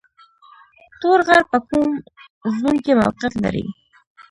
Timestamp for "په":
1.51-1.57